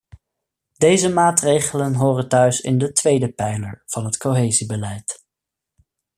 Deze 0.77 1.09
maatregelen 1.09 1.93
horen 1.93 2.27
thuis 2.27 2.61
in 2.61 2.77
de 2.77 2.91
tweede 2.91 3.31
pijler 3.31 3.83
van 3.85 4.05
het 4.05 4.17
cohesiebeleid. 4.17 5.25